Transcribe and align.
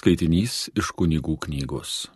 Skaitinys 0.00 0.70
iš 0.80 0.94
kunigų 0.96 1.34
knygos. 1.44 2.06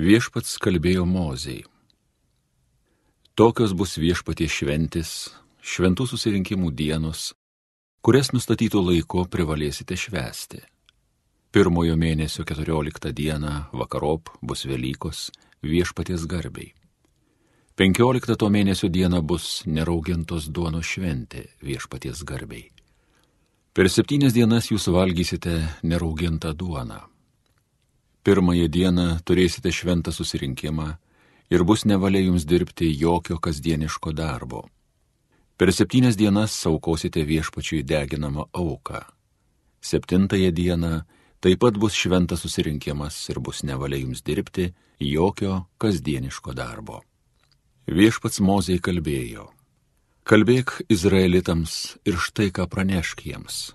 Viešpats 0.00 0.54
kalbėjo 0.64 1.02
Mozei. 1.04 1.66
Tokios 3.36 3.74
bus 3.76 3.98
viešpatie 4.00 4.48
šventis, 4.48 5.10
šventų 5.60 6.06
susirinkimų 6.08 6.70
dienos, 6.78 7.26
kurias 8.00 8.32
nustatytų 8.32 8.80
laiko 8.86 9.26
privalėsite 9.28 9.98
švęsti. 10.00 10.62
Pirmojo 11.52 11.98
mėnesio 12.00 12.46
14 12.48 13.12
dieną 13.12 13.52
vakarop 13.76 14.32
bus 14.40 14.64
Velykos 14.64 15.26
viešpaties 15.60 16.24
garbiai. 16.24 16.70
15 17.76 18.40
to 18.40 18.48
mėnesio 18.48 18.88
dieną 18.88 19.20
bus 19.20 19.60
neraugintos 19.68 20.48
duonos 20.48 20.88
šventė 20.88 21.50
viešpaties 21.60 22.24
garbiai. 22.24 22.70
Per 23.76 23.90
septynias 23.92 24.32
dienas 24.32 24.70
jūs 24.70 24.86
valgysite 24.88 25.52
neraugintą 25.84 26.54
duoną. 26.56 26.96
Pirmąją 28.24 28.68
dieną 28.72 29.04
turėsite 29.28 29.68
šventą 29.68 30.14
susirinkimą 30.16 30.86
ir 31.52 31.64
bus 31.68 31.84
nevalia 31.84 32.22
jums 32.24 32.46
dirbti 32.48 32.88
jokio 32.96 33.36
kasdieniško 33.36 34.14
darbo. 34.16 34.62
Per 35.60 35.74
septynias 35.76 36.16
dienas 36.16 36.56
saukosite 36.56 37.20
viešpačiui 37.28 37.82
deginamą 37.84 38.46
auką. 38.52 39.02
Septintąją 39.84 40.50
dieną 40.56 40.92
taip 41.44 41.60
pat 41.60 41.76
bus 41.76 41.92
šventas 41.92 42.40
susirinkimas 42.46 43.28
ir 43.28 43.42
bus 43.44 43.60
nevalia 43.60 44.00
jums 44.00 44.24
dirbti 44.24 44.70
jokio 45.00 45.66
kasdieniško 45.76 46.56
darbo. 46.56 47.02
Viešpats 47.84 48.40
Mozei 48.40 48.80
kalbėjo. 48.80 49.50
Kalbėk 50.26 50.80
Izraelitams 50.90 52.00
ir 52.02 52.16
štai 52.18 52.48
ką 52.50 52.64
pranešk 52.66 53.20
jiems. 53.28 53.70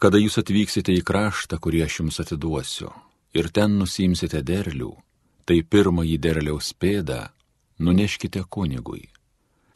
Kada 0.00 0.16
jūs 0.16 0.40
atvyksite 0.40 0.94
į 0.96 1.02
kraštą, 1.04 1.58
kurį 1.60 1.82
aš 1.84 1.98
jums 1.98 2.20
atiduosiu, 2.22 2.88
ir 3.36 3.50
ten 3.52 3.76
nusimsite 3.76 4.40
derlių, 4.40 4.94
tai 5.44 5.60
pirmąjį 5.60 6.16
derliaus 6.16 6.72
pėdą 6.72 7.26
nuneškite 7.76 8.46
kunigui. 8.48 9.10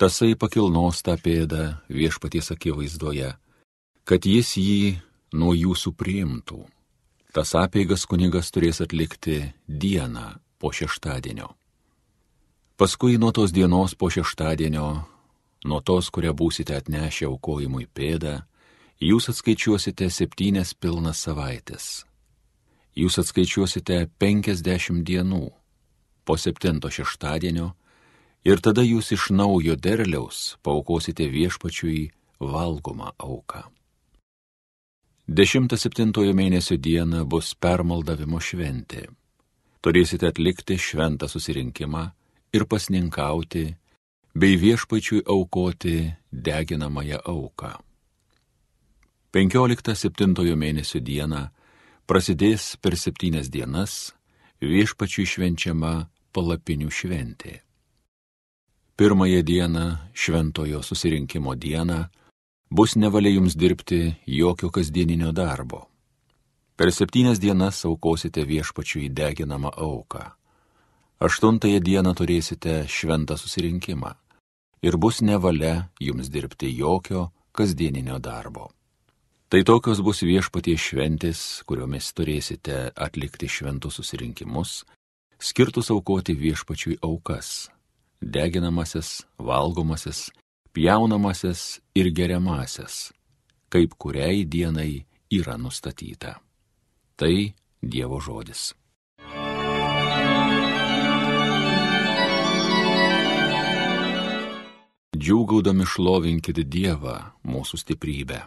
Tasai 0.00 0.32
pakilnos 0.40 1.04
tą 1.04 1.18
pėdą 1.20 1.76
viešpaties 1.92 2.48
akivaizdoje, 2.56 3.36
kad 4.08 4.24
jis 4.24 4.56
jį 4.56 4.82
nuo 5.36 5.52
jūsų 5.52 5.92
priimtų. 6.00 6.64
Tas 7.36 7.52
apeigas 7.60 8.08
kunigas 8.08 8.48
turės 8.48 8.80
atlikti 8.80 9.50
dieną 9.68 10.30
po 10.56 10.72
šeštadienio. 10.72 11.52
Paskui 12.80 13.20
nuo 13.20 13.36
tos 13.36 13.52
dienos 13.52 13.92
po 13.92 14.08
šeštadienio 14.08 15.12
nuo 15.64 15.80
tos, 15.80 16.10
kurią 16.14 16.34
būsite 16.36 16.76
atnešę 16.76 17.28
aukojimui 17.28 17.86
pėdą, 17.96 18.40
jūs 19.00 19.30
atskaičiuosite 19.32 20.10
septynias 20.10 20.74
pilnas 20.74 21.22
savaitės. 21.26 22.04
Jūs 22.94 23.18
atskaičiuosite 23.22 24.04
penkiasdešimt 24.22 25.02
dienų 25.08 25.48
po 26.24 26.36
septinto 26.38 26.90
šeštadienio 26.94 27.72
ir 28.46 28.60
tada 28.62 28.84
jūs 28.84 29.10
iš 29.16 29.30
naujo 29.34 29.74
derliaus 29.76 30.54
paukosite 30.62 31.26
viešpačiui 31.32 32.10
valgomą 32.40 33.10
auką. 33.18 33.64
10-7 35.28 36.34
mėnesio 36.36 36.76
diena 36.76 37.24
bus 37.24 37.54
permaldavimo 37.56 38.40
šventė. 38.44 39.06
Turėsite 39.80 40.28
atlikti 40.28 40.76
šventą 40.76 41.28
susirinkimą 41.32 42.04
ir 42.52 42.66
pasninkauti 42.68 43.64
bei 44.34 44.56
viešpačiui 44.56 45.22
aukoti 45.26 46.10
deginamąją 46.32 47.18
auką. 47.24 47.70
15-7 49.34 50.56
mėnesio 50.56 50.98
dieną 51.00 51.48
prasidės 52.06 52.74
per 52.82 52.98
septynias 52.98 53.46
dienas 53.48 54.10
viešpačiui 54.62 55.26
švenčiama 55.26 56.10
palapinių 56.34 56.90
šventė. 56.90 57.60
Pirmąją 58.98 59.42
dieną, 59.42 59.84
šventojo 60.14 60.82
susirinkimo 60.82 61.54
dieną, 61.54 62.04
bus 62.70 62.96
nevalia 62.96 63.30
jums 63.34 63.54
dirbti 63.54 64.14
jokio 64.26 64.70
kasdieninio 64.70 65.32
darbo. 65.32 65.86
Per 66.76 66.90
septynias 66.90 67.38
dienas 67.38 67.84
aukosite 67.86 68.42
viešpačiui 68.42 69.10
deginamą 69.10 69.70
auką. 69.70 70.26
Aštuntąją 71.22 71.78
dieną 71.80 72.14
turėsite 72.18 72.86
šventą 72.90 73.38
susirinkimą 73.38 74.23
ir 74.84 74.96
bus 75.00 75.22
nevalia 75.24 75.88
jums 76.00 76.28
dirbti 76.28 76.68
jokio 76.76 77.30
kasdieninio 77.56 78.18
darbo. 78.18 78.68
Tai 79.48 79.62
tokios 79.64 80.00
bus 80.04 80.24
viešpaties 80.26 80.80
šventės, 80.90 81.40
kuriomis 81.68 82.10
turėsite 82.16 82.90
atlikti 83.06 83.48
šventus 83.48 84.00
susirinkimus, 84.00 84.82
skirtus 85.38 85.92
aukoti 85.94 86.34
viešpačiui 86.34 86.98
aukas- 87.02 87.70
deginamasis, 88.36 89.24
valgomasis, 89.38 90.30
pjaunamasis 90.74 91.80
ir 91.94 92.10
geriamasis, 92.10 93.12
kaip 93.70 93.94
kuriai 93.98 94.44
dienai 94.44 95.04
yra 95.30 95.56
nustatyta. 95.56 96.40
Tai 97.16 97.54
Dievo 97.84 98.20
žodis. 98.20 98.72
Džiūgaudami 105.24 105.86
šlovinkit 105.88 106.58
Dievą, 106.68 107.14
mūsų 107.48 107.78
stiprybę. 107.80 108.42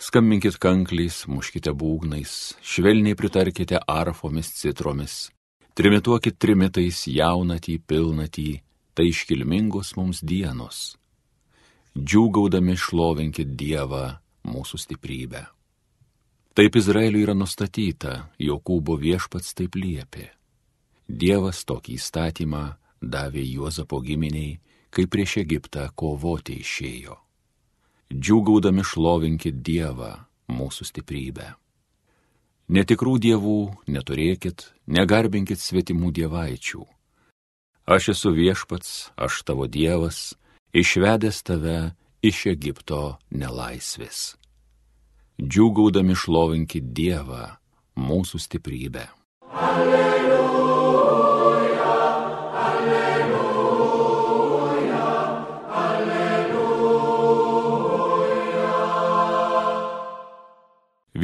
Skambinkit 0.00 0.56
kankliais, 0.62 1.24
muškite 1.28 1.74
būgnais, 1.76 2.54
švelniai 2.64 3.16
pritarkite 3.18 3.82
arfomis, 3.84 4.48
citromis, 4.56 5.16
trimituokit 5.76 6.38
trimitais 6.40 7.02
jaunatį, 7.10 7.74
pilnatį, 7.84 8.50
tai 8.96 9.10
iškilmingos 9.10 9.94
mums 9.98 10.22
dienos. 10.24 10.94
Džiūgaudami 11.98 12.78
šlovinkit 12.80 13.52
Dievą, 13.60 14.06
mūsų 14.48 14.80
stiprybę. 14.80 15.44
Taip 16.54 16.78
Izraeliui 16.80 17.26
yra 17.26 17.34
nustatyta, 17.36 18.30
Jokūbo 18.40 18.96
viešpats 19.02 19.52
taip 19.58 19.76
liepė. 19.76 20.30
Dievas 21.04 21.66
tokį 21.68 21.98
įstatymą 21.98 22.64
davė 23.10 23.44
Juozapo 23.46 24.00
giminiai, 24.04 24.58
kai 24.94 25.06
prieš 25.10 25.40
Egiptą 25.42 25.88
kovoti 25.98 26.60
išėjo. 26.62 27.18
Džiūgaudami 28.14 28.84
šlovinkit 28.86 29.60
Dievą, 29.64 30.12
mūsų 30.52 30.86
stiprybę. 30.90 31.54
Netikrų 32.68 33.18
dievų 33.20 33.58
neturėkit, 33.92 34.70
negarbinkit 34.86 35.60
svetimų 35.60 36.12
dievaičių. 36.16 36.84
Aš 37.84 38.14
esu 38.14 38.32
viešpats, 38.32 39.10
aš 39.20 39.42
tavo 39.44 39.66
dievas, 39.68 40.32
išvedęs 40.72 41.42
tave 41.44 41.92
iš 42.24 42.46
Egipto 42.54 43.18
nelaisvės. 43.28 44.38
Džiūgaudami 45.42 46.16
šlovinkit 46.16 46.94
Dievą, 46.96 47.58
mūsų 47.98 48.40
stiprybę. 48.46 49.08
Alleluja. 49.50 50.13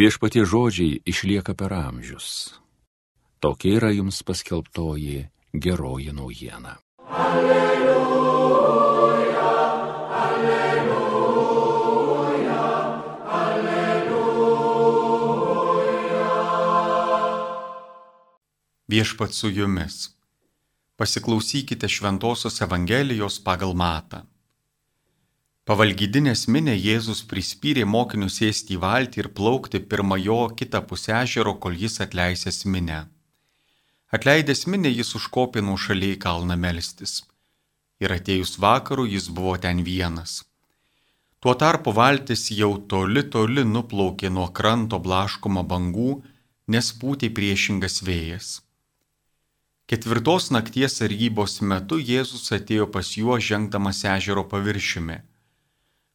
Viešpatie 0.00 0.48
žodžiai 0.48 1.04
išlieka 1.04 1.52
per 1.52 1.76
amžius. 1.76 2.56
Tokia 3.36 3.76
yra 3.76 3.92
jums 3.92 4.24
paskelbtoji 4.24 5.28
geroji 5.52 6.08
naujiena. 6.16 6.80
Alleluja, 7.12 8.64
alleluja, 10.24 11.44
alleluja. 13.28 14.64
Viešpat 18.88 19.36
su 19.36 19.52
jumis. 19.52 20.16
Pasiklausykite 20.96 21.84
Šventojios 21.92 22.56
Evangelijos 22.64 23.36
pagal 23.44 23.76
matą. 23.76 24.24
Pavalgydinės 25.70 26.48
minė 26.50 26.72
Jėzus 26.74 27.20
prispyrė 27.30 27.84
mokinius 27.86 28.40
sėsti 28.40 28.74
į 28.74 28.78
valtį 28.82 29.20
ir 29.22 29.26
plaukti 29.38 29.78
pirmą 29.92 30.16
jo 30.18 30.38
kitą 30.60 30.80
pusę 30.82 31.12
ežero, 31.20 31.52
kol 31.62 31.76
jis 31.82 32.00
atleisęs 32.02 32.64
minę. 32.74 32.96
Atleidęs 34.18 34.64
minę 34.66 34.90
jis 34.90 35.14
užkopė 35.20 35.62
nuo 35.62 35.76
šaliai 35.84 36.16
kalną 36.24 36.56
melstis. 36.64 37.12
Ir 38.02 38.16
atėjus 38.16 38.56
vakaru 38.66 39.06
jis 39.12 39.30
buvo 39.36 39.54
ten 39.66 39.84
vienas. 39.90 40.40
Tuo 41.38 41.54
tarpu 41.62 41.94
valtis 42.00 42.48
jau 42.50 42.72
toli 42.90 43.22
toli 43.36 43.62
nuplaukė 43.76 44.34
nuo 44.40 44.48
kranto 44.50 44.98
blaškoma 45.06 45.62
bangų, 45.62 46.18
nes 46.66 46.90
pūtė 46.98 47.30
priešingas 47.38 48.02
vėjas. 48.10 48.52
Ketvirtos 49.86 50.50
nakties 50.50 50.98
sargybos 50.98 51.60
metu 51.62 52.02
Jėzus 52.12 52.50
atėjo 52.58 52.90
pas 52.90 53.16
juos 53.22 53.46
žengdamas 53.54 54.06
ežero 54.18 54.48
paviršiumi 54.50 55.22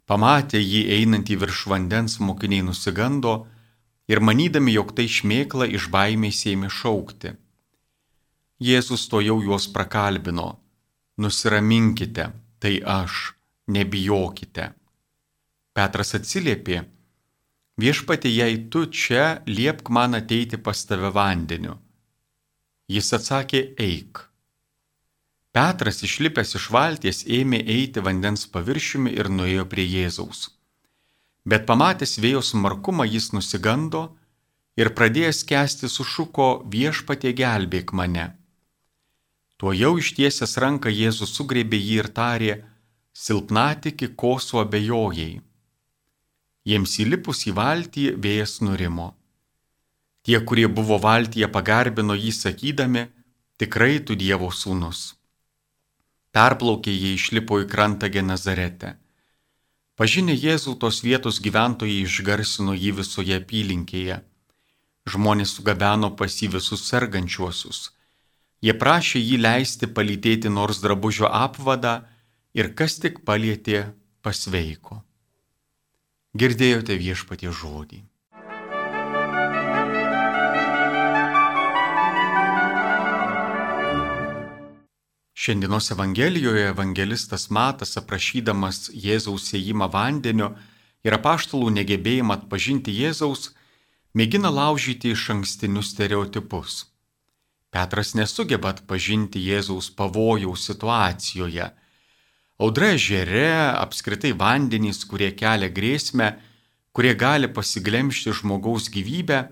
Pamatę 0.05 0.59
jį 0.61 0.83
einantį 0.99 1.35
virš 1.41 1.65
vandens 1.71 2.19
mokiniai 2.21 2.65
nusigando 2.65 3.33
ir 4.11 4.21
manydami, 4.21 4.75
jog 4.77 4.93
tai 4.97 5.07
šmėkla 5.09 5.65
iš 5.77 5.89
baimės 5.93 6.43
ėmė 6.51 6.69
šaukti. 6.69 7.33
Jėzus 8.61 9.07
to 9.11 9.21
jau 9.25 9.39
juos 9.41 9.65
prakalbino. 9.73 10.59
Nusiraminkite, 11.17 12.27
tai 12.61 12.75
aš, 12.85 13.33
nebijokite. 13.71 14.67
Petras 15.75 16.13
atsiliepė, 16.15 16.83
viešpatė, 17.81 18.29
jei 18.31 18.61
tu 18.71 18.85
čia, 18.87 19.41
liepk 19.47 19.89
man 19.89 20.15
ateiti 20.21 20.61
pas 20.61 20.85
tave 20.85 21.09
vandeniu. 21.15 21.79
Jis 22.87 23.11
atsakė, 23.17 23.63
eik. 23.81 24.21
Petras 25.55 26.01
išlipęs 26.03 26.49
iš 26.59 26.65
valties 26.75 27.21
ėmė 27.37 27.61
eiti 27.77 28.01
vandens 28.03 28.41
paviršiumi 28.53 29.13
ir 29.15 29.29
nuėjo 29.31 29.63
prie 29.71 29.85
Jėzaus. 29.87 30.49
Bet 31.47 31.63
pamatęs 31.69 32.17
vėjo 32.19 32.41
smarkumą 32.43 33.05
jis 33.07 33.29
nusigando 33.31 34.01
ir 34.75 34.91
pradėjęs 34.97 35.39
kesti 35.51 35.91
sušuko 35.93 36.49
viešpatie 36.75 37.31
gelbėk 37.39 37.95
mane. 37.95 38.27
Tuo 39.55 39.71
jau 39.71 39.93
ištiesęs 40.03 40.57
ranką 40.59 40.91
Jėzus 40.91 41.31
sugrėbė 41.39 41.79
jį 41.79 41.97
ir 42.03 42.11
tarė, 42.19 42.53
silpnatiki 43.15 44.11
kosu 44.21 44.59
abejojai. 44.59 45.39
Jiems 46.67 46.99
įlipus 46.99 47.47
į 47.47 47.55
valtį 47.55 48.09
vėjas 48.19 48.59
nurimo. 48.59 49.13
Tie, 50.25 50.35
kurie 50.43 50.67
buvo 50.67 50.97
valtyje, 50.99 51.47
pagarbino 51.47 52.15
jį 52.17 52.33
sakydami, 52.43 53.11
tikrai 53.61 54.01
tu 54.03 54.19
Dievo 54.19 54.51
sūnus. 54.51 55.13
Perplaukė 56.35 56.91
jie 56.91 57.13
išlipo 57.15 57.61
į 57.63 57.67
krantą 57.71 58.09
Genazarete. 58.11 58.95
Pažinę 59.95 60.33
Jėzų 60.35 60.73
tos 60.81 60.97
vietos 61.05 61.37
gyventojai 61.39 62.01
išgarsino 62.03 62.73
jį 62.75 62.91
visoje 62.97 63.37
apylinkėje. 63.39 64.17
Žmonės 65.13 65.53
sugabeno 65.55 66.09
pas 66.19 66.35
jį 66.41 66.49
visus 66.57 66.83
sergančiuosius. 66.89 67.79
Jie 68.59 68.75
prašė 68.81 69.21
jį 69.21 69.37
leisti 69.45 69.87
palytėti 69.87 70.51
nors 70.51 70.81
drabužio 70.83 71.29
apvadą 71.31 72.01
ir 72.59 72.73
kas 72.75 72.99
tik 72.99 73.21
palietė 73.23 73.85
pasveiko. 74.25 74.99
Girdėjote 76.35 76.99
viešpatie 76.99 77.53
žodį. 77.61 78.01
Šiandienos 85.45 85.91
Evangelijoje 85.91 86.69
evangelistas 86.71 87.43
Matas 87.53 87.91
aprašydamas 87.99 88.87
Jėzaus 88.97 89.51
įėjimą 89.53 89.85
vandeniu 89.93 90.47
ir 91.05 91.13
apaštalų 91.19 91.67
negebėjimą 91.75 92.33
atpažinti 92.39 92.95
Jėzaus, 92.95 93.51
mėgina 94.17 94.49
laužyti 94.49 95.11
iš 95.13 95.27
ankstinius 95.35 95.91
stereotipus. 95.93 96.79
Petras 97.69 98.15
nesugeba 98.17 98.71
atpažinti 98.73 99.43
Jėzaus 99.45 99.91
pavojaus 99.99 100.63
situacijoje. 100.65 101.67
Audra 102.57 102.89
žere, 102.97 103.51
apskritai 103.83 104.31
vandenys, 104.39 105.03
kurie 105.05 105.29
kelia 105.41 105.69
grėsmę, 105.69 106.31
kurie 106.89 107.13
gali 107.13 107.51
pasiglemšti 107.59 108.33
žmogaus 108.39 108.89
gyvybę, 108.89 109.43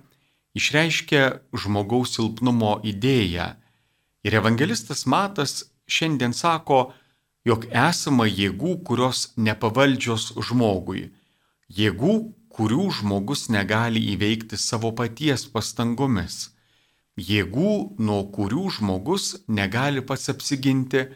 išreiškia 0.58 1.30
žmogaus 1.54 2.16
silpnumo 2.18 2.80
idėją. 2.82 3.52
Ir 4.26 4.40
evangelistas 4.42 5.06
Matas 5.06 5.68
šiandien 5.88 6.34
sako, 6.34 6.94
jog 7.46 7.66
esama 7.72 8.28
jėgų, 8.28 8.78
kurios 8.88 9.34
nepavaldžios 9.38 10.32
žmogui. 10.48 11.10
Jėgų, 11.74 12.16
kurių 12.54 12.88
žmogus 13.00 13.48
negali 13.50 14.02
įveikti 14.14 14.60
savo 14.60 14.94
paties 14.96 15.46
pastangomis. 15.50 16.52
Jėgų, 17.18 17.74
nuo 18.00 18.22
kurių 18.34 18.70
žmogus 18.78 19.44
negali 19.48 20.02
pats 20.02 20.30
apsiginti, 20.34 21.08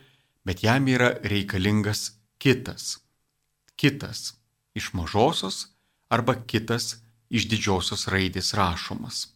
bet 0.45 0.63
jam 0.63 0.87
yra 0.87 1.13
reikalingas 1.23 2.11
kitas. 2.41 2.99
Kitas 3.77 4.33
iš 4.77 4.91
mažosios 4.97 5.67
arba 6.09 6.35
kitas 6.35 6.97
iš 7.29 7.47
didžiosios 7.51 8.07
raidės 8.13 8.53
rašomas. 8.57 9.27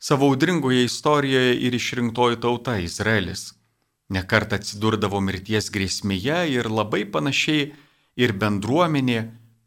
Savo 0.00 0.30
audringoje 0.30 0.86
istorijoje 0.86 1.56
ir 1.66 1.74
išrinktoji 1.76 2.40
tauta 2.40 2.78
Izraelis 2.80 3.50
nekart 4.10 4.52
atsidurdavo 4.56 5.20
mirties 5.22 5.70
grėsmėje 5.72 6.42
ir 6.52 6.68
labai 6.70 7.04
panašiai 7.14 7.70
ir 8.20 8.34
bendruomenė, 8.42 9.20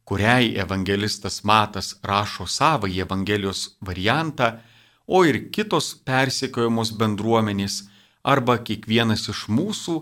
kuriai 0.03 0.51
evangelistas 0.59 1.41
Matas 1.47 1.95
rašo 2.03 2.45
savo 2.47 2.87
Evangelijos 2.87 3.77
variantą, 3.79 4.59
o 5.07 5.23
ir 5.25 5.49
kitos 5.51 5.93
persekiojamos 6.07 6.91
bendruomenės 6.99 7.83
arba 8.23 8.57
kiekvienas 8.59 9.29
iš 9.31 9.47
mūsų 9.47 9.95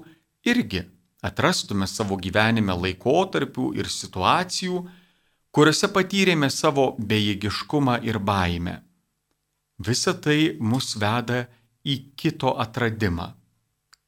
irgi 0.46 0.84
atrastume 1.22 1.88
savo 1.88 2.18
gyvenime 2.18 2.74
laikotarpių 2.74 3.74
ir 3.78 3.90
situacijų, 3.90 4.82
kuriuose 5.54 5.90
patyrėme 5.94 6.50
savo 6.50 6.96
bejėgiškumą 6.98 8.00
ir 8.08 8.18
baimę. 8.18 8.80
Visa 9.78 10.14
tai 10.14 10.58
mus 10.60 10.96
veda 11.02 11.46
į 11.86 11.98
kito 12.18 12.56
atradimą 12.62 13.41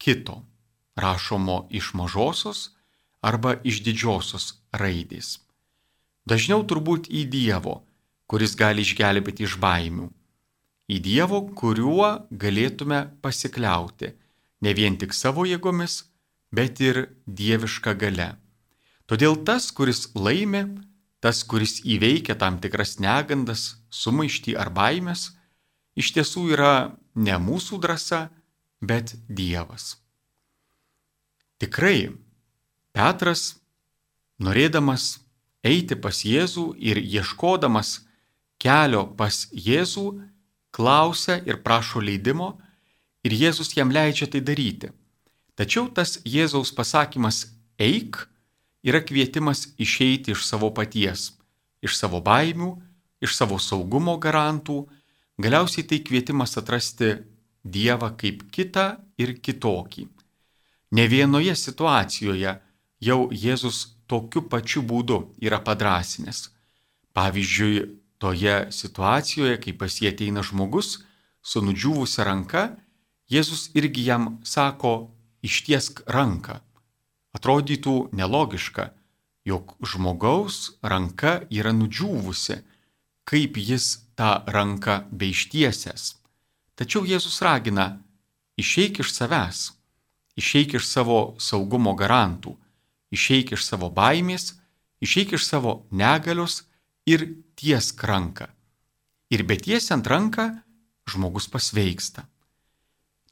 kito, 0.03 0.41
rašomo 0.95 1.67
iš 1.71 1.93
mažosios 1.97 2.69
arba 3.21 3.55
iš 3.63 3.79
didžiosios 3.85 4.49
raidės. 4.75 5.39
Dažniau 6.27 6.63
turbūt 6.67 7.07
į 7.07 7.23
Dievo, 7.31 7.81
kuris 8.27 8.55
gali 8.59 8.83
išgelbėti 8.83 9.47
iš 9.47 9.57
baimių. 9.63 10.09
Į 10.91 10.97
Dievo, 11.07 11.39
kuriuo 11.59 12.09
galėtume 12.43 12.99
pasikliauti 13.23 14.11
ne 14.63 14.73
vien 14.75 14.95
tik 14.99 15.15
savo 15.15 15.45
jėgomis, 15.47 16.03
bet 16.51 16.79
ir 16.83 17.07
dieviška 17.27 17.95
gale. 17.99 18.33
Todėl 19.09 19.39
tas, 19.47 19.71
kuris 19.75 20.05
laimi, 20.15 20.63
tas, 21.23 21.43
kuris 21.43 21.81
įveikia 21.83 22.35
tam 22.39 22.59
tikras 22.63 22.99
negandas, 23.03 23.63
sumaištį 23.91 24.55
ar 24.59 24.71
baimės, 24.75 25.31
iš 25.99 26.13
tiesų 26.15 26.45
yra 26.55 26.73
ne 27.15 27.35
mūsų 27.47 27.79
drąsa, 27.83 28.27
bet 28.83 29.15
Dievas. 29.27 29.95
Tikrai, 31.61 32.11
Petras, 32.93 33.55
norėdamas 34.43 35.23
eiti 35.63 35.95
pas 35.95 36.19
Jėzų 36.27 36.73
ir 36.77 36.99
ieškodamas 36.99 38.01
kelio 38.59 39.05
pas 39.17 39.47
Jėzų, 39.55 40.07
klausia 40.73 41.39
ir 41.47 41.61
prašo 41.63 42.01
leidimo 42.03 42.57
ir 43.23 43.35
Jėzus 43.37 43.71
jam 43.77 43.93
leidžia 43.93 44.27
tai 44.27 44.41
daryti. 44.41 44.91
Tačiau 45.55 45.87
tas 45.87 46.17
Jėzaus 46.25 46.73
pasakymas 46.75 47.45
eik 47.79 48.17
yra 48.83 48.99
kvietimas 49.05 49.69
išeiti 49.77 50.33
iš 50.33 50.43
savo 50.49 50.73
paties, 50.73 51.31
iš 51.85 51.95
savo 51.95 52.19
baimių, 52.25 52.73
iš 53.23 53.37
savo 53.37 53.59
saugumo 53.61 54.17
garantų, 54.19 54.83
galiausiai 55.39 55.85
tai 55.87 56.01
kvietimas 56.03 56.57
atrasti 56.59 57.13
Dievą 57.63 58.11
kaip 58.19 58.43
kitą 58.51 58.97
ir 59.17 59.37
kitokį. 59.39 60.07
Ne 60.93 61.07
vienoje 61.07 61.55
situacijoje 61.55 62.57
jau 63.01 63.19
Jėzus 63.31 63.79
tokiu 64.07 64.43
pačiu 64.51 64.83
būdu 64.83 65.19
yra 65.41 65.59
padrasinęs. 65.63 66.49
Pavyzdžiui, 67.13 67.99
toje 68.17 68.55
situacijoje, 68.71 69.57
kai 69.63 69.73
pas 69.73 69.95
jį 70.01 70.11
ateina 70.13 70.43
žmogus 70.43 71.03
su 71.41 71.61
nudžiūvusia 71.63 72.25
ranka, 72.27 72.63
Jėzus 73.31 73.69
irgi 73.73 74.03
jam 74.05 74.37
sako 74.43 75.09
ištiesk 75.43 76.03
ranką. 76.07 76.59
Atrodytų 77.33 78.13
nelogiška, 78.13 78.91
jog 79.47 79.73
žmogaus 79.81 80.77
ranka 80.83 81.41
yra 81.49 81.73
nudžiūvusi, 81.75 82.59
kaip 83.25 83.57
jis 83.57 83.87
tą 84.19 84.43
ranką 84.47 85.03
beištiesęs. 85.11 86.22
Tačiau 86.73 87.05
Jėzus 87.05 87.37
ragina, 87.45 87.99
išeik 88.57 89.03
iš 89.03 89.13
savęs, 89.13 89.59
išeik 90.39 90.79
iš 90.79 90.87
savo 90.89 91.35
saugumo 91.37 91.93
garantų, 91.93 92.55
išeik 93.13 93.53
iš 93.53 93.65
savo 93.67 93.91
baimės, 93.93 94.55
išeik 95.05 95.35
iš 95.37 95.45
savo 95.45 95.83
negalios 95.91 96.63
ir 97.05 97.27
tiesk 97.55 98.01
ranką. 98.09 98.47
Ir 99.29 99.45
betiesiant 99.45 100.07
ranką 100.07 100.49
žmogus 101.09 101.49
pasveiksta. 101.49 102.25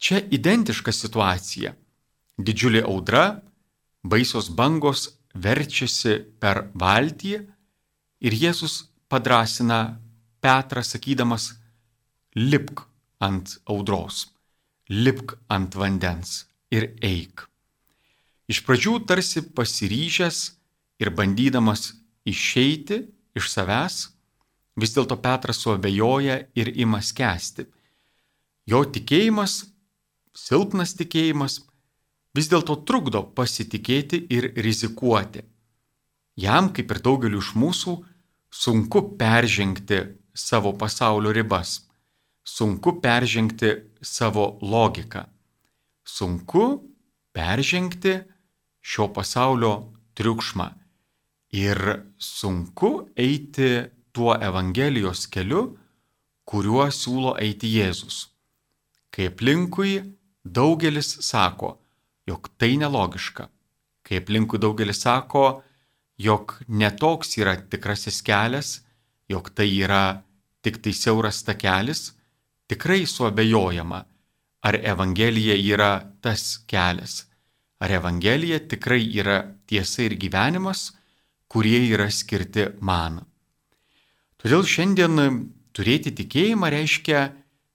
Čia 0.02 0.22
identiška 0.34 0.94
situacija. 0.94 1.74
Didžiulė 2.38 2.82
audra, 2.86 3.42
baisios 4.02 4.48
bangos 4.50 5.08
verčiasi 5.34 6.18
per 6.42 6.68
valtį 6.74 7.34
ir 8.22 8.38
Jėzus 8.38 8.86
padrasina 9.10 9.98
Petrą 10.42 10.82
sakydamas, 10.82 11.52
lipk 12.34 12.82
ant 13.22 13.56
audros, 13.70 14.26
lipk 14.90 15.36
ant 15.48 15.74
vandens 15.78 16.44
ir 16.74 16.90
eik. 17.00 17.46
Iš 18.50 18.62
pradžių 18.66 18.98
tarsi 19.08 19.44
pasiryžęs 19.56 20.38
ir 21.02 21.10
bandydamas 21.16 21.92
išeiti 22.28 22.98
iš 23.38 23.48
savęs, 23.52 23.98
vis 24.76 24.94
dėlto 24.96 25.18
Petras 25.22 25.62
suabejoja 25.62 26.38
ir 26.58 26.72
ima 26.84 27.00
skęsti. 27.02 27.66
Jo 28.68 28.84
tikėjimas, 28.94 29.62
silpnas 30.34 30.94
tikėjimas, 30.98 31.60
vis 32.36 32.48
dėlto 32.48 32.78
trukdo 32.88 33.22
pasitikėti 33.36 34.24
ir 34.32 34.52
rizikuoti. 34.56 35.42
Jam, 36.36 36.70
kaip 36.72 36.92
ir 36.94 37.00
daugeliu 37.04 37.42
iš 37.42 37.52
mūsų, 37.58 37.96
sunku 38.52 39.02
peržengti 39.20 40.00
savo 40.32 40.72
pasaulio 40.76 41.32
ribas, 41.32 41.82
sunku 42.44 43.00
peržengti 43.00 43.70
savo 44.02 44.58
logiką, 44.62 45.24
sunku 46.04 46.64
peržengti 47.32 48.20
šio 48.82 49.08
pasaulio 49.14 49.92
triukšmą. 50.14 50.68
Ir 51.52 51.78
sunku 52.18 53.08
eiti 53.16 53.70
tuo 54.12 54.34
Evangelijos 54.40 55.26
keliu, 55.28 55.76
kuriuo 56.48 56.88
siūlo 56.90 57.36
eiti 57.40 57.68
Jėzus. 57.76 58.28
Kai 59.12 59.28
aplinkui 59.28 60.00
daugelis 60.44 61.18
sako, 61.20 61.76
jog 62.26 62.48
tai 62.58 62.76
nelogiška, 62.80 63.48
kai 64.02 64.20
aplinkui 64.20 64.60
daugelis 64.60 65.02
sako, 65.04 65.62
jog 66.18 66.56
netoks 66.68 67.36
yra 67.38 67.56
tikrasis 67.56 68.22
kelias, 68.24 68.80
jog 69.28 69.52
tai 69.54 69.68
yra 69.68 70.22
tik 70.62 70.80
tai 70.82 70.92
siauras 70.96 71.42
takelis, 71.44 72.12
tikrai 72.72 73.04
suabejojama, 73.06 74.00
ar 74.64 74.78
Evangelija 74.80 75.58
yra 75.74 75.92
tas 76.24 76.62
kelias, 76.70 77.26
ar 77.82 77.92
Evangelija 77.92 78.62
tikrai 78.64 79.02
yra 79.20 79.42
tiesa 79.68 80.06
ir 80.06 80.16
gyvenimas, 80.16 80.92
kurie 81.52 81.82
yra 81.92 82.08
skirti 82.08 82.70
man. 82.80 83.20
Todėl 84.40 84.64
šiandien 84.64 85.20
turėti 85.76 86.14
tikėjimą 86.16 86.70
reiškia 86.72 87.26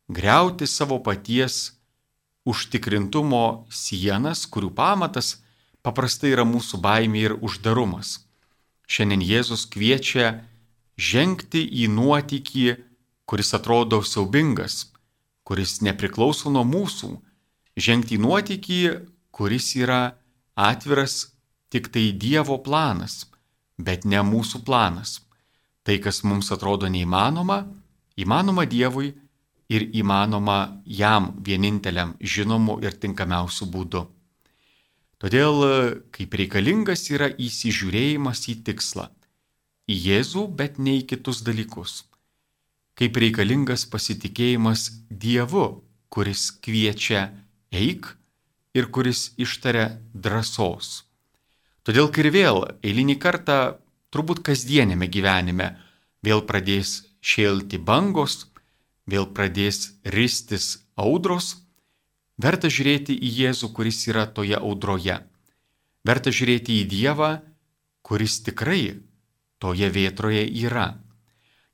greuti 0.10 0.66
savo 0.66 0.98
paties 1.06 1.78
užtikrintumo 2.48 3.68
sienas, 3.70 4.48
kurių 4.50 4.72
pamatas 4.74 5.36
paprastai 5.86 6.34
yra 6.34 6.48
mūsų 6.48 6.82
baimė 6.82 7.24
ir 7.28 7.38
uždarumas. 7.38 8.24
Šiandien 8.88 9.22
Jėzus 9.22 9.68
kviečia 9.70 10.40
žengti 10.98 11.62
į 11.84 11.92
nuotykį, 11.94 12.68
kuris 13.28 13.54
atrodo 13.54 14.00
siaubingas, 14.04 14.88
kuris 15.44 15.82
nepriklauso 15.84 16.52
nuo 16.52 16.64
mūsų, 16.68 17.12
žengti 17.76 18.16
į 18.16 18.24
nuotykį, 18.24 18.82
kuris 19.36 19.74
yra 19.76 20.02
atviras 20.56 21.36
tik 21.70 21.92
tai 21.92 22.10
Dievo 22.16 22.58
planas, 22.64 23.28
bet 23.78 24.08
ne 24.08 24.24
mūsų 24.24 24.64
planas. 24.66 25.20
Tai, 25.84 26.00
kas 26.04 26.24
mums 26.24 26.52
atrodo 26.56 26.90
neįmanoma, 26.92 27.62
įmanoma 28.20 28.66
Dievui 28.68 29.14
ir 29.72 29.86
įmanoma 30.00 30.82
jam 30.84 31.34
vieninteliam 31.44 32.16
žinomu 32.20 32.80
ir 32.84 32.96
tinkamiausiu 32.96 33.68
būdu. 33.72 34.08
Todėl 35.18 35.64
kaip 36.14 36.36
reikalingas 36.40 37.08
yra 37.12 37.30
įsižiūrėjimas 37.32 38.44
į 38.52 38.62
tikslą- 38.68 39.10
į 39.92 39.96
Jėzų, 40.08 40.44
bet 40.60 40.80
ne 40.80 41.00
į 41.00 41.08
kitus 41.12 41.42
dalykus. 41.42 42.04
Kaip 42.98 43.18
reikalingas 43.22 43.86
pasitikėjimas 43.86 44.90
Dievu, 45.10 45.84
kuris 46.10 46.50
kviečia 46.66 47.28
eik 47.70 48.10
ir 48.74 48.90
kuris 48.94 49.34
ištaria 49.38 50.00
drąsos. 50.14 51.04
Todėl 51.86 52.10
ir 52.20 52.30
vėl 52.34 52.58
eilinį 52.84 53.16
kartą, 53.22 53.78
turbūt 54.12 54.42
kasdienėme 54.44 55.08
gyvenime, 55.08 55.78
vėl 56.26 56.42
pradės 56.50 57.04
šėlti 57.22 57.78
bangos, 57.78 58.48
vėl 59.08 59.30
pradės 59.32 59.94
ristis 60.04 60.84
audros, 60.98 61.56
verta 62.38 62.68
žiūrėti 62.68 63.16
į 63.16 63.32
Jėzų, 63.42 63.72
kuris 63.78 64.04
yra 64.10 64.26
toje 64.28 64.58
audroje. 64.60 65.22
Verta 66.08 66.32
žiūrėti 66.32 66.82
į 66.82 66.88
Dievą, 66.92 67.32
kuris 68.02 68.42
tikrai 68.44 68.98
toje 69.60 69.90
vėtroje 69.92 70.44
yra. 70.66 70.96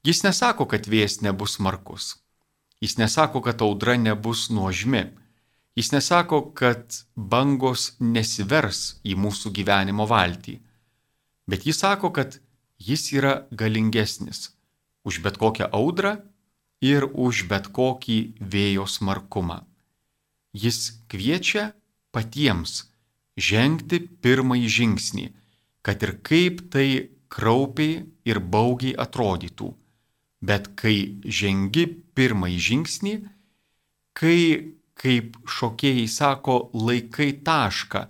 Jis 0.04 0.20
nesako, 0.26 0.68
kad 0.68 0.88
vėjas 0.92 1.22
nebus 1.24 1.58
smarkus. 1.58 2.18
Jis 2.84 2.98
nesako, 3.00 3.40
kad 3.46 3.62
audra 3.64 3.96
nebus 3.96 4.50
nuožmi. 4.52 5.06
Jis 5.80 5.94
nesako, 5.94 6.42
kad 6.52 6.98
bangos 7.16 7.94
nesivers 8.04 9.00
į 9.08 9.16
mūsų 9.18 9.54
gyvenimo 9.56 10.06
valtį, 10.06 10.60
bet 11.50 11.64
jis 11.66 11.80
sako, 11.82 12.12
kad 12.14 12.36
jis 12.78 13.08
yra 13.16 13.48
galingesnis 13.50 14.52
už 15.08 15.24
bet 15.24 15.40
kokią 15.40 15.72
audrą 15.72 16.18
ir 16.84 17.08
už 17.08 17.48
bet 17.48 17.72
kokį 17.72 18.20
vėjo 18.40 18.86
smarkumą. 18.92 19.64
Jis 20.54 21.00
kviečia 21.10 21.72
patiems 22.14 22.84
žengti 23.40 24.04
pirmąjį 24.22 24.70
žingsnį, 24.78 25.26
kad 25.82 26.04
ir 26.06 26.20
kaip 26.22 26.68
tai 26.70 27.10
kraupiai 27.34 28.04
ir 28.30 28.40
baugiai 28.40 28.94
atrodytų, 28.94 29.72
bet 30.44 30.74
kai 30.80 30.98
žengi 31.24 31.86
pirmąjį 32.16 32.60
žingsnį, 32.68 33.14
kai 34.18 34.40
kaip 35.00 35.38
šokėjai 35.50 36.08
sako, 36.08 36.58
laikai 36.74 37.32
tašką. 37.46 38.04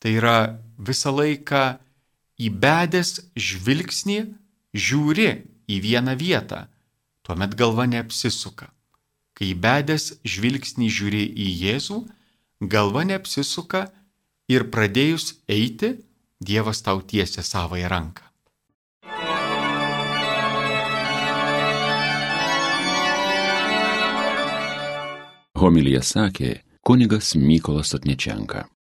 Tai 0.00 0.10
yra 0.16 0.36
visą 0.78 1.12
laiką 1.12 1.64
įbedęs 2.40 3.10
žvilgsnį 3.36 4.20
žiūri 4.72 5.30
į 5.70 5.80
vieną 5.84 6.14
vietą, 6.20 6.64
tuomet 7.26 7.56
galva 7.58 7.84
neapsisuka. 7.90 8.70
Kai 9.36 9.52
įbedęs 9.52 10.20
žvilgsnį 10.24 10.88
žiūri 10.88 11.24
į 11.28 11.48
Jėzų, 11.64 12.00
galva 12.60 13.04
neapsisuka 13.08 13.88
ir 14.52 14.68
pradėjus 14.72 15.34
eiti, 15.48 15.98
Dievas 16.40 16.80
tau 16.80 17.02
tiesia 17.04 17.42
savoją 17.44 17.90
ranką. 17.92 18.29
Homilyje 25.60 26.00
sakė 26.00 26.50
kunigas 26.88 27.34
Mykolas 27.36 27.92
Atnečenka. 27.92 28.70